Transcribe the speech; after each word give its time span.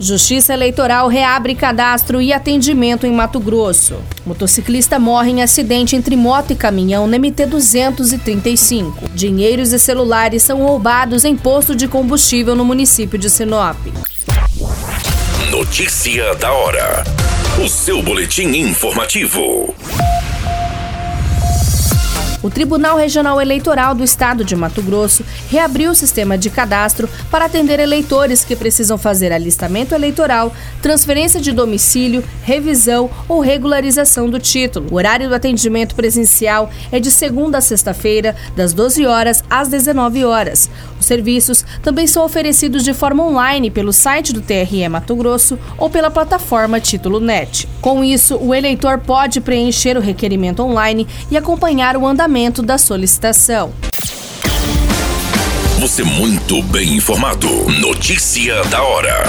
Justiça 0.00 0.52
Eleitoral 0.52 1.08
reabre 1.08 1.56
cadastro 1.56 2.22
e 2.22 2.32
atendimento 2.32 3.04
em 3.04 3.12
Mato 3.12 3.40
Grosso. 3.40 3.96
Motociclista 4.24 4.96
morre 4.96 5.32
em 5.32 5.42
acidente 5.42 5.96
entre 5.96 6.14
moto 6.14 6.52
e 6.52 6.56
caminhão 6.56 7.08
na 7.08 7.18
MT 7.18 7.46
235. 7.46 9.08
Dinheiros 9.12 9.72
e 9.72 9.78
celulares 9.78 10.44
são 10.44 10.62
roubados 10.62 11.24
em 11.24 11.36
posto 11.36 11.74
de 11.74 11.88
combustível 11.88 12.54
no 12.54 12.64
município 12.64 13.18
de 13.18 13.28
Sinop. 13.28 13.76
Notícia 15.50 16.32
da 16.36 16.52
hora. 16.52 17.02
O 17.64 17.68
seu 17.68 18.00
boletim 18.00 18.46
informativo. 18.56 19.74
O 22.40 22.48
Tribunal 22.48 22.96
Regional 22.96 23.40
Eleitoral 23.40 23.96
do 23.96 24.04
Estado 24.04 24.44
de 24.44 24.54
Mato 24.54 24.80
Grosso 24.80 25.24
reabriu 25.50 25.90
o 25.90 25.94
sistema 25.94 26.38
de 26.38 26.50
cadastro 26.50 27.08
para 27.32 27.46
atender 27.46 27.80
eleitores 27.80 28.44
que 28.44 28.54
precisam 28.54 28.96
fazer 28.96 29.32
alistamento 29.32 29.92
eleitoral, 29.92 30.52
transferência 30.80 31.40
de 31.40 31.50
domicílio, 31.50 32.22
revisão 32.44 33.10
ou 33.28 33.40
regularização 33.40 34.30
do 34.30 34.38
título. 34.38 34.86
O 34.92 34.94
horário 34.94 35.28
do 35.28 35.34
atendimento 35.34 35.96
presencial 35.96 36.70
é 36.92 37.00
de 37.00 37.10
segunda 37.10 37.58
a 37.58 37.60
sexta-feira, 37.60 38.36
das 38.54 38.72
12 38.72 39.04
horas 39.04 39.42
às 39.50 39.66
19 39.66 40.24
horas. 40.24 40.70
Os 41.00 41.06
serviços 41.06 41.64
também 41.82 42.06
são 42.06 42.24
oferecidos 42.24 42.84
de 42.84 42.94
forma 42.94 43.24
online 43.24 43.68
pelo 43.70 43.92
site 43.92 44.32
do 44.32 44.40
TRE 44.40 44.88
Mato 44.88 45.16
Grosso 45.16 45.58
ou 45.76 45.90
pela 45.90 46.10
plataforma 46.10 46.80
Título 46.80 47.18
Net. 47.18 47.68
Com 47.80 48.04
isso, 48.04 48.36
o 48.36 48.54
eleitor 48.54 48.98
pode 48.98 49.40
preencher 49.40 49.96
o 49.96 50.00
requerimento 50.00 50.62
online 50.62 51.06
e 51.30 51.36
acompanhar 51.36 51.96
o 51.96 52.06
andamento 52.06 52.27
da 52.62 52.76
solicitação. 52.76 53.72
Você 55.80 56.04
muito 56.04 56.62
bem 56.64 56.94
informado. 56.96 57.48
Notícia 57.80 58.62
da 58.64 58.82
hora. 58.82 59.24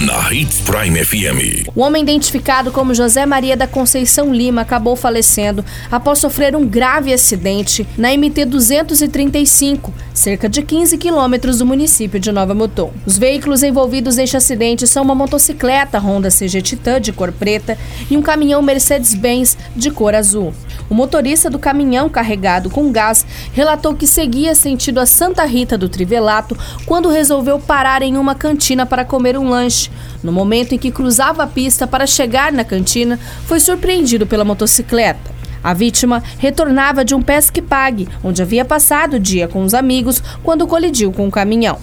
Na 0.00 0.32
Hits 0.32 0.62
Prime 0.62 1.04
FM. 1.04 1.68
O 1.76 1.82
homem 1.82 2.02
identificado 2.02 2.72
como 2.72 2.94
José 2.94 3.26
Maria 3.26 3.56
da 3.56 3.66
Conceição 3.68 4.34
Lima 4.34 4.62
acabou 4.62 4.96
falecendo 4.96 5.62
após 5.90 6.18
sofrer 6.18 6.56
um 6.56 6.66
grave 6.66 7.12
acidente 7.12 7.86
na 7.96 8.08
MT 8.08 8.46
235, 8.46 9.92
cerca 10.14 10.48
de 10.48 10.62
15 10.62 10.96
quilômetros 10.96 11.58
do 11.58 11.66
município 11.66 12.18
de 12.18 12.32
Nova 12.32 12.54
Mutum. 12.54 12.90
Os 13.04 13.18
veículos 13.18 13.62
envolvidos 13.62 14.16
neste 14.16 14.36
acidente 14.36 14.86
são 14.86 15.04
uma 15.04 15.14
motocicleta 15.14 15.98
Honda 15.98 16.30
CG 16.30 16.62
Titan 16.62 16.98
de 16.98 17.12
cor 17.12 17.30
preta 17.30 17.76
e 18.10 18.16
um 18.16 18.22
caminhão 18.22 18.62
Mercedes-Benz 18.62 19.58
de 19.76 19.90
cor 19.90 20.14
azul. 20.14 20.54
O 20.88 20.94
motorista 20.94 21.48
do 21.48 21.58
caminhão 21.58 22.08
carregado 22.08 22.70
com 22.70 22.90
gás 22.90 23.24
relatou 23.52 23.94
que 23.94 24.06
seguia 24.06 24.54
sentido 24.54 25.00
a 25.00 25.06
Santa 25.06 25.44
Rita 25.44 25.76
do 25.78 25.88
Trivelato 25.88 26.56
quando 26.86 27.10
resolveu 27.10 27.58
parar 27.58 28.02
em 28.02 28.16
uma 28.16 28.34
cantina 28.34 28.84
para 28.84 29.04
comer 29.04 29.38
um 29.38 29.48
lanche. 29.48 29.81
No 30.22 30.32
momento 30.32 30.74
em 30.74 30.78
que 30.78 30.90
cruzava 30.90 31.42
a 31.42 31.46
pista 31.46 31.86
para 31.86 32.06
chegar 32.06 32.52
na 32.52 32.64
cantina, 32.64 33.18
foi 33.46 33.58
surpreendido 33.58 34.26
pela 34.26 34.44
motocicleta. 34.44 35.32
A 35.62 35.72
vítima 35.72 36.22
retornava 36.38 37.04
de 37.04 37.14
um 37.14 37.22
pesque 37.22 37.62
pague, 37.62 38.08
onde 38.22 38.42
havia 38.42 38.64
passado 38.64 39.14
o 39.14 39.20
dia 39.20 39.46
com 39.46 39.62
os 39.62 39.74
amigos 39.74 40.22
quando 40.42 40.66
colidiu 40.66 41.12
com 41.12 41.26
o 41.28 41.30
caminhão. 41.30 41.78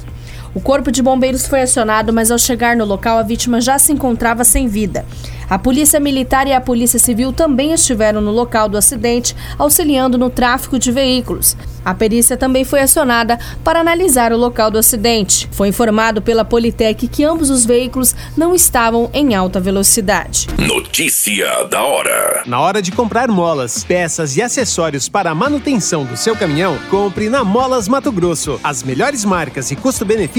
O 0.54 0.60
corpo 0.60 0.92
de 0.92 1.02
bombeiros 1.02 1.46
foi 1.46 1.62
acionado, 1.62 2.12
mas 2.12 2.32
ao 2.32 2.38
chegar 2.38 2.76
no 2.76 2.86
local 2.86 3.18
a 3.18 3.24
vítima 3.24 3.62
já 3.62 3.78
se 3.78 3.92
encontrava 3.92 4.44
sem 4.44 4.68
vida. 4.68 5.06
A 5.50 5.58
Polícia 5.58 6.00
Militar 6.00 6.46
e 6.48 6.54
a 6.54 6.62
Polícia 6.62 7.00
Civil 7.00 7.34
também 7.34 7.74
estiveram 7.74 8.22
no 8.22 8.30
local 8.30 8.70
do 8.70 8.78
acidente, 8.78 9.36
auxiliando 9.58 10.16
no 10.16 10.30
tráfico 10.30 10.78
de 10.78 10.92
veículos. 10.92 11.58
A 11.84 11.94
perícia 11.94 12.38
também 12.38 12.64
foi 12.64 12.82
acionada 12.82 13.40
para 13.64 13.80
analisar 13.80 14.32
o 14.32 14.38
local 14.38 14.70
do 14.70 14.78
acidente. 14.78 15.50
Foi 15.52 15.70
informado 15.70 16.22
pela 16.22 16.46
Politec 16.46 17.08
que 17.08 17.24
ambos 17.24 17.50
os 17.50 17.66
veículos 17.66 18.16
não 18.38 18.54
estavam 18.54 19.10
em 19.12 19.34
alta 19.34 19.60
velocidade. 19.60 20.48
Notícia 20.58 21.64
da 21.64 21.84
hora. 21.84 22.44
Na 22.46 22.60
hora 22.60 22.80
de 22.80 22.92
comprar 22.92 23.28
molas, 23.30 23.84
peças 23.84 24.38
e 24.38 24.44
acessórios 24.44 25.10
para 25.10 25.32
a 25.32 25.36
manutenção 25.36 26.06
do 26.06 26.16
seu 26.16 26.36
caminhão, 26.36 26.78
compre 26.92 27.28
na 27.28 27.44
Molas 27.44 27.88
Mato 27.88 28.12
Grosso. 28.12 28.60
As 28.64 28.84
melhores 28.84 29.26
marcas 29.26 29.72
e 29.72 29.76
custo-benefício 29.76 30.39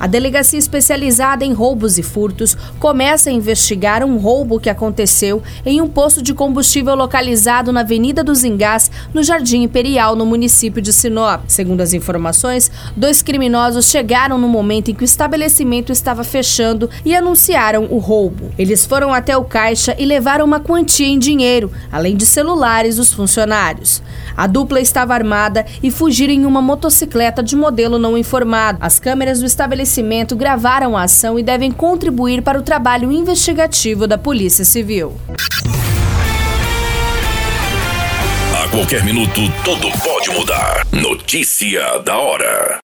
A 0.00 0.06
delegacia 0.06 0.58
especializada 0.58 1.44
em 1.44 1.52
roubos 1.52 1.98
e 1.98 2.04
furtos 2.04 2.56
começa 2.78 3.30
a 3.30 3.32
investigar 3.32 4.04
um 4.04 4.16
roubo 4.16 4.60
que 4.60 4.70
aconteceu 4.70 5.42
em 5.66 5.80
um 5.80 5.88
posto 5.88 6.22
de 6.22 6.32
combustível 6.32 6.94
localizado 6.94 7.72
na 7.72 7.80
Avenida 7.80 8.22
dos 8.22 8.44
Engás, 8.44 8.90
no 9.12 9.24
Jardim 9.24 9.62
Imperial, 9.62 10.14
no 10.14 10.24
município 10.24 10.80
de 10.80 10.92
Sinop. 10.92 11.42
Segundo 11.48 11.80
as 11.80 11.92
informações, 11.92 12.70
dois 12.96 13.22
criminosos 13.22 13.86
chegaram 13.86 14.38
no 14.38 14.46
momento 14.46 14.92
em 14.92 14.94
que 14.94 15.02
o 15.02 15.04
estabelecimento 15.04 15.90
estava 15.90 16.22
fechando 16.22 16.88
e 17.04 17.12
anunciaram 17.16 17.88
o 17.90 17.98
roubo. 17.98 18.52
Eles 18.56 18.86
foram 18.86 19.12
até 19.12 19.36
o 19.36 19.42
caixa 19.42 19.96
e 19.98 20.04
levaram 20.04 20.44
uma 20.44 20.60
quantia 20.60 21.08
em 21.08 21.18
dinheiro, 21.18 21.72
além 21.90 22.16
de 22.16 22.24
celulares 22.24 22.96
dos 22.96 23.12
funcionários. 23.12 24.00
A 24.36 24.46
dupla 24.46 24.80
estava 24.80 25.14
armada 25.14 25.66
e 25.82 25.90
fugiram 25.90 26.32
em 26.32 26.46
uma 26.46 26.62
motocicleta 26.62 27.42
de 27.42 27.56
modelo 27.56 27.98
não 27.98 28.16
informado. 28.16 28.78
As 28.80 29.00
câmeras 29.00 29.40
do 29.40 29.46
estabelecimento 29.46 29.87
estabelecimento 29.88 30.36
gravaram 30.36 30.96
a 30.96 31.04
ação 31.04 31.38
e 31.38 31.42
devem 31.42 31.72
contribuir 31.72 32.42
para 32.42 32.58
o 32.58 32.62
trabalho 32.62 33.10
investigativo 33.10 34.06
da 34.06 34.18
Polícia 34.18 34.64
Civil. 34.64 35.18
A 38.54 38.68
qualquer 38.68 39.02
minuto, 39.02 39.40
tudo 39.64 39.88
pode 40.04 40.30
mudar. 40.30 40.86
Notícia 40.92 41.98
da 42.04 42.18
hora. 42.18 42.78